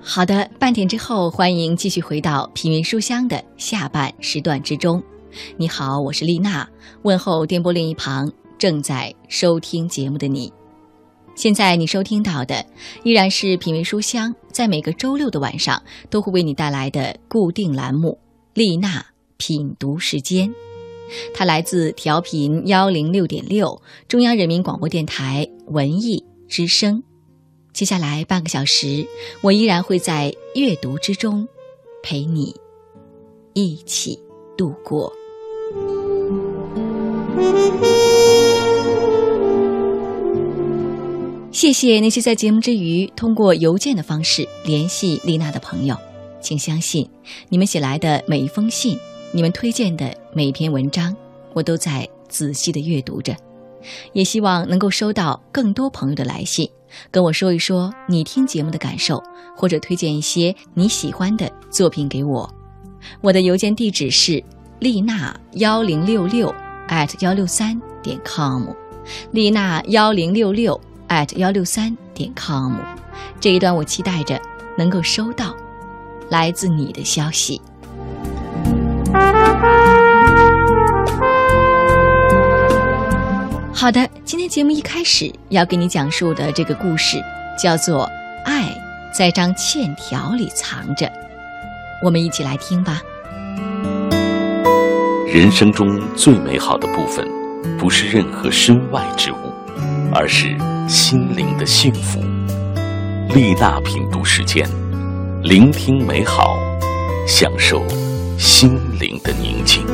[0.00, 5.02] 好的，半点之后，欢迎继续回到品味书香的下半时段之中。
[5.56, 6.66] 你好，我是丽娜，
[7.02, 10.52] 问候电波另一旁正在收听节目的你。
[11.34, 12.64] 现在你收听到的
[13.04, 18.18] 依然是品味书香，在每个周六的晚上都会为你带来的固定栏目——
[18.54, 19.04] 丽娜
[19.36, 20.50] 品读时间。
[21.34, 27.02] 它来自调频幺零六点六，中央人民广播电台文艺之声。
[27.78, 29.06] 接下来半个小时，
[29.40, 31.46] 我依然会在阅读之中
[32.02, 32.52] 陪你
[33.52, 34.18] 一起
[34.56, 35.12] 度过。
[41.52, 45.96] 谢谢那些在节目之余通过邮件的方式联系丽娜的朋友，
[46.40, 47.08] 请相信，
[47.48, 48.98] 你们写来的每一封信，
[49.30, 51.14] 你们推荐的每一篇文章，
[51.52, 53.36] 我都在仔细的阅读着，
[54.14, 56.68] 也希望能够收到更多朋友的来信。
[57.10, 59.22] 跟我说一说你听节目的感受，
[59.56, 62.48] 或者推荐一些你喜欢的作品给我。
[63.20, 64.42] 我的邮件地址是
[64.80, 66.54] 丽娜幺零六六
[66.88, 68.64] at 幺六三点 com，
[69.30, 72.74] 丽娜幺零六六 at 幺六三点 com。
[73.40, 74.40] 这一段我期待着
[74.76, 75.54] 能够收到
[76.30, 77.60] 来自你的消息。
[83.78, 87.16] 好的，今天节目一开始要给你讲述的这个故事
[87.56, 88.06] 叫做
[88.44, 88.76] 《爱
[89.14, 91.06] 在张欠条里藏着》，
[92.02, 93.00] 我们一起来听吧。
[95.32, 97.24] 人生中最美好的部分，
[97.78, 99.36] 不是任何身外之物，
[100.12, 100.56] 而是
[100.88, 102.18] 心灵的幸福。
[103.32, 104.68] 丽娜品读时间，
[105.44, 106.58] 聆听美好，
[107.28, 107.86] 享受
[108.36, 109.86] 心灵的宁静。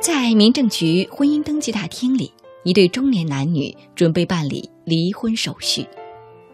[0.00, 2.32] 在民政局婚姻登记大厅里，
[2.64, 5.86] 一对中年男女准备办理离婚手续。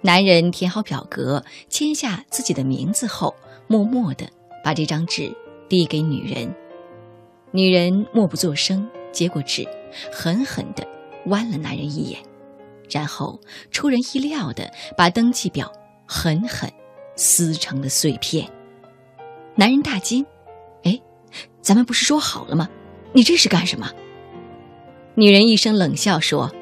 [0.01, 3.33] 男人填好表格，签下自己的名字后，
[3.69, 4.29] 默默地
[4.65, 5.33] 把这张纸
[5.69, 6.53] 递给女人。
[7.53, 9.65] 女人默不作声，接过纸，
[10.13, 10.85] 狠狠地
[11.25, 12.19] 剜了男人一眼，
[12.91, 15.73] 然后出人意料地把登记表
[16.05, 16.69] 狠狠
[17.15, 18.51] 撕成了碎片。
[19.55, 20.27] 男人大惊
[20.83, 21.01] ：“哎，
[21.63, 22.69] 咱们不是说好了吗？”
[23.17, 23.91] 你这是干什么？
[25.15, 26.53] 女人一声冷笑说：“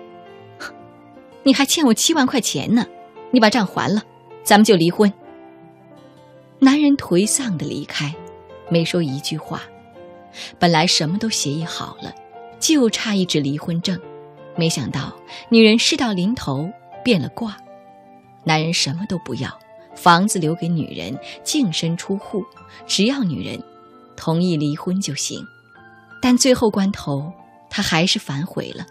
[1.43, 2.87] 你还欠我七万块钱呢，
[3.33, 4.05] 你把账还了，
[4.45, 5.13] 咱们就离婚。”
[6.63, 8.15] 男人颓丧的离开，
[8.69, 9.63] 没说一句话。
[10.57, 12.15] 本来什么都协议好了，
[12.61, 14.01] 就差一纸离婚证，
[14.55, 15.13] 没想到
[15.49, 16.71] 女人事到临头
[17.03, 17.57] 变了卦。
[18.45, 19.51] 男人什么都不要，
[19.97, 22.45] 房子留给女人，净身出户，
[22.87, 23.61] 只要女人
[24.15, 25.45] 同意离婚就行。
[26.25, 27.31] 但最后关头，
[27.69, 28.87] 他还是反悔了，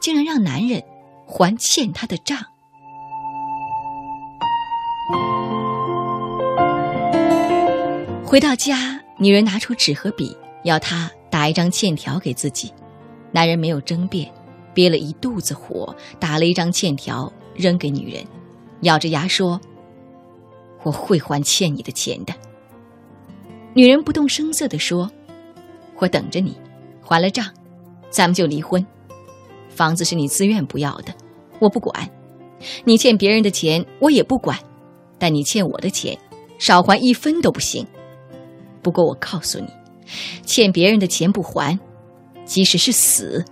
[0.00, 0.82] 竟然让男人
[1.24, 2.36] 还欠他的账。
[8.24, 12.72] 回到家，女人拿出纸和笔，要他打一张欠条给自己。
[13.30, 14.28] 男人没有争辩，
[14.74, 18.26] 憋了一肚子火，打了一张欠条扔给女人，
[18.80, 19.60] 咬着牙说
[20.82, 22.34] ：“我会还欠你的钱的。”
[23.72, 25.08] 女人不动声色地说
[26.00, 26.60] ：“我等着你。”
[27.12, 27.44] 还了账，
[28.08, 28.82] 咱们就离婚。
[29.68, 31.12] 房子是你自愿不要的，
[31.58, 32.10] 我不管。
[32.84, 34.58] 你欠别人的钱我也不管，
[35.18, 36.16] 但你欠我的钱，
[36.58, 37.86] 少还一分都不行。
[38.80, 39.66] 不过我告诉你，
[40.46, 41.78] 欠别人的钱不还，
[42.46, 43.44] 即使是死，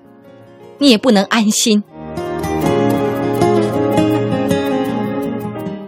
[0.78, 1.84] 你也不能安心。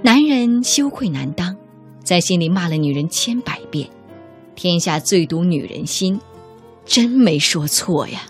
[0.03, 1.57] 男人羞愧难当，
[2.05, 3.89] 在心里骂了女人千百遍：
[4.55, 6.21] 天下最毒女人心。
[6.85, 8.23] 真没说错呀！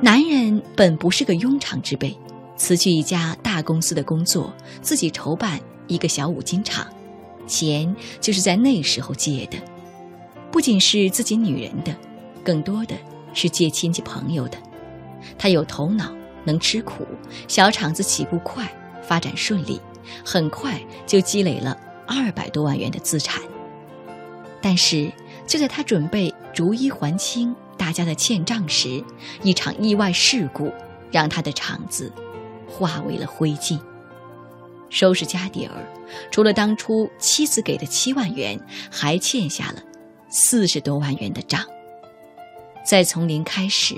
[0.00, 2.16] 男人本不是个庸常之辈，
[2.56, 6.86] 辞去一家大公司的工作，自己筹办一个小五金厂，
[7.46, 9.56] 钱就是在那时候借的，
[10.50, 11.94] 不仅是自己女人的，
[12.44, 12.94] 更多的
[13.32, 14.58] 是借亲戚朋友的。
[15.38, 16.12] 他有头脑，
[16.44, 17.06] 能吃苦，
[17.48, 18.70] 小厂子起步快，
[19.02, 19.80] 发展顺利，
[20.24, 21.76] 很快就积累了。
[22.14, 23.42] 二百多万元的资产，
[24.60, 25.10] 但是
[25.46, 29.02] 就在他准备逐一还清大家的欠账时，
[29.42, 30.70] 一场意外事故
[31.10, 32.12] 让他的厂子
[32.68, 33.80] 化为了灰烬。
[34.90, 35.72] 收拾家底儿，
[36.30, 38.60] 除了当初妻子给的七万元，
[38.90, 39.82] 还欠下了
[40.28, 41.64] 四十多万元的账。
[42.84, 43.94] 再从零开始，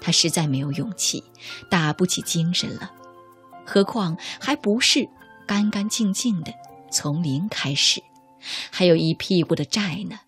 [0.00, 1.22] 他实在没有勇气，
[1.70, 2.90] 打不起精神了。
[3.66, 5.06] 何况还不是
[5.46, 6.52] 干干净净的
[6.90, 8.02] 从零开始，
[8.70, 10.18] 还有一屁股的债呢。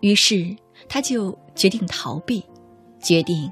[0.00, 0.56] 于是
[0.88, 2.44] 他就决定逃避，
[3.02, 3.50] 决定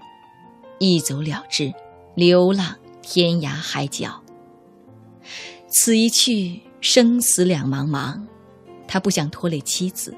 [0.78, 1.72] 一走了之，
[2.14, 4.22] 流浪天涯海角。
[5.68, 8.22] 此一去，生死两茫茫，
[8.86, 10.16] 他不想拖累妻子，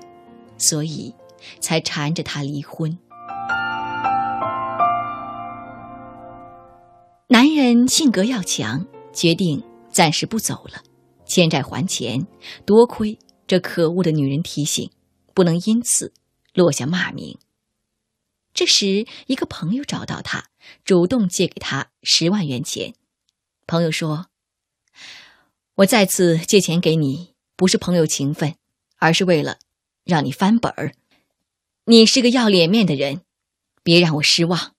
[0.58, 1.14] 所以
[1.60, 2.98] 才缠着他离婚。
[7.28, 10.82] 男人性格要强，决定暂时不走了，
[11.28, 12.26] 欠债还钱。
[12.66, 13.16] 多亏
[13.46, 14.90] 这可恶的女人提醒，
[15.32, 16.12] 不能因此
[16.52, 17.38] 落下骂名。
[18.52, 20.48] 这时，一个朋友找到他，
[20.84, 22.94] 主动借给他十万元钱。
[23.68, 24.26] 朋友说
[25.76, 28.56] ：“我再次借钱给你，不是朋友情分，
[28.96, 29.58] 而是为了
[30.04, 30.94] 让你翻本儿。
[31.84, 33.20] 你是个要脸面的人，
[33.84, 34.74] 别让我失望。”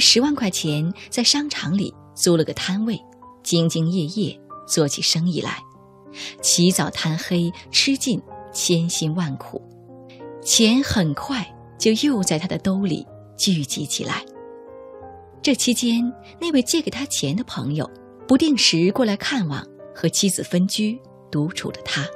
[0.00, 2.98] 十万块钱在商场里租了个摊位，
[3.44, 5.58] 兢兢业业做起生意来，
[6.40, 8.20] 起早贪黑，吃尽
[8.52, 9.62] 千辛万苦，
[10.42, 11.46] 钱很快
[11.78, 13.06] 就又在他的兜里
[13.36, 14.24] 聚集起来。
[15.42, 17.88] 这期间，那位借给他钱的朋友
[18.26, 19.64] 不定时过来看望，
[19.94, 21.00] 和妻子分居
[21.30, 22.06] 独处的他，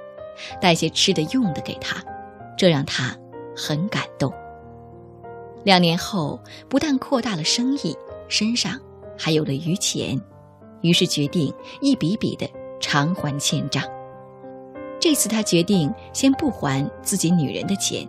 [0.60, 2.02] 带些吃的用的给他，
[2.58, 3.16] 这让他
[3.56, 4.30] 很感动。
[5.64, 6.38] 两年后，
[6.68, 7.96] 不但扩大了生意，
[8.28, 8.78] 身上
[9.18, 10.20] 还有了余钱，
[10.82, 12.46] 于是决定一笔笔的
[12.80, 13.82] 偿还欠账。
[15.00, 18.06] 这次他决定先不还自己女人的钱，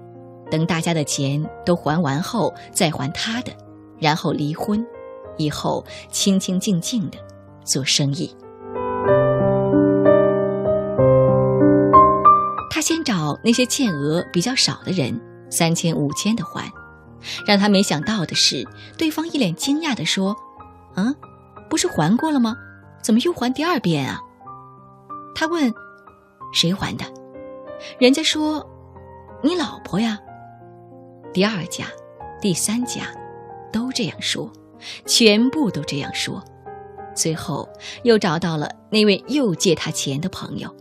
[0.52, 3.52] 等大家的钱都还完后再还他的，
[4.00, 4.86] 然后离婚，
[5.38, 7.18] 以后清清静静的
[7.64, 8.36] 做生意。
[12.70, 15.18] 他先找那些欠额比较少的人，
[15.50, 16.70] 三千五千的还。
[17.46, 18.68] 让他没想到的是，
[18.98, 20.36] 对方一脸惊讶地说
[20.96, 21.16] ：“嗯，
[21.70, 22.56] 不是还过了吗？
[23.02, 24.20] 怎么又还第二遍啊？”
[25.36, 25.74] 他问
[26.54, 27.06] ：“谁还的？”
[28.00, 28.66] 人家说
[29.44, 30.20] ：“你老婆呀。”
[31.34, 31.86] 第二家、
[32.42, 33.04] 第三家
[33.72, 34.52] 都这样说，
[35.06, 36.44] 全部都这样说。
[37.14, 37.68] 最后
[38.04, 40.74] 又找到了那位又借他钱的朋友，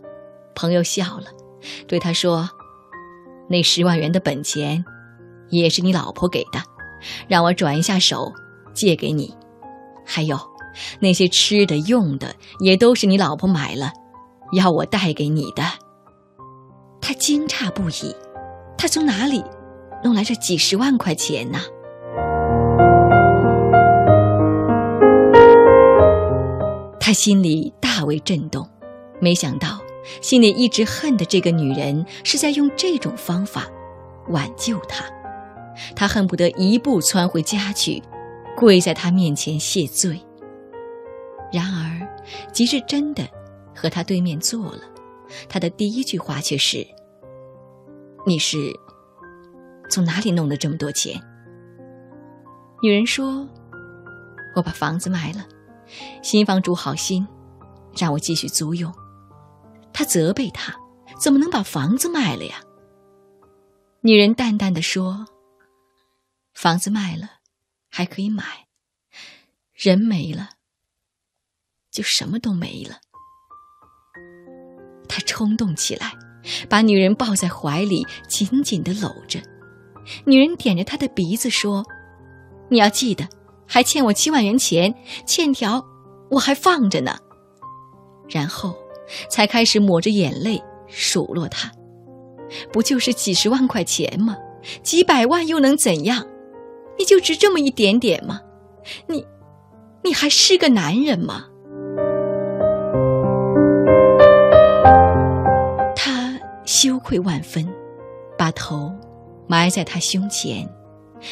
[0.55, 1.27] 朋友笑了，
[1.89, 2.49] 对他说
[3.51, 4.85] ：“那十万元的本钱。”
[5.51, 6.61] 也是你老婆给的，
[7.29, 8.33] 让我转一下手，
[8.73, 9.35] 借给你。
[10.05, 10.39] 还有
[11.01, 13.93] 那些吃的用的，也都是你老婆买了，
[14.53, 15.63] 要我带给你的。
[17.01, 18.15] 他惊诧不已，
[18.77, 19.43] 他从哪里
[20.03, 21.59] 弄来这几十万块钱呢？
[26.99, 28.67] 他心里大为震动，
[29.21, 29.79] 没想到
[30.21, 33.67] 心里一直恨的这个女人是在用这种方法
[34.29, 35.05] 挽救他。
[35.95, 38.03] 他恨不得一步窜回家去，
[38.57, 40.21] 跪在他面前谢罪。
[41.53, 42.07] 然而，
[42.53, 43.29] 即使真的
[43.75, 44.81] 和他对面坐了，
[45.49, 46.87] 他的第一句话却是
[48.27, 48.73] ：“你是
[49.89, 51.21] 从哪里弄的这么多钱？”
[52.83, 53.49] 女人说
[54.57, 55.47] ：“我把房子卖了，
[56.23, 57.27] 新房主好心
[57.97, 58.93] 让我继续租用。”
[59.93, 60.75] 他责备他
[61.21, 62.57] ：“怎么能把房子卖了呀？”
[64.03, 65.25] 女人淡淡的说。
[66.55, 67.29] 房子卖了，
[67.91, 68.45] 还可以买；
[69.73, 70.51] 人没了，
[71.91, 73.01] 就什么都没了。
[75.09, 76.13] 他冲动起来，
[76.69, 79.41] 把女人抱在怀里，紧紧的搂着。
[80.25, 81.85] 女人点着他的鼻子说
[82.71, 83.29] ：“你要记得，
[83.67, 84.95] 还欠我七万元钱，
[85.27, 85.85] 欠条
[86.31, 87.19] 我还放着呢。”
[88.31, 88.75] 然后
[89.29, 91.71] 才开始抹着眼泪数落他
[92.73, 94.37] ：“不就是几十万块钱吗？
[94.83, 96.27] 几百万又能怎样？”
[96.99, 98.41] 你就值这么一点点吗？
[99.07, 99.27] 你，
[100.03, 101.47] 你还是个男人吗？
[105.97, 107.67] 他羞愧万分，
[108.37, 108.93] 把头
[109.47, 110.69] 埋在他胸前，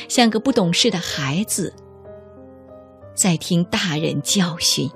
[0.09, 1.73] 像个不懂事的孩子，
[3.14, 4.90] 在听大人教训。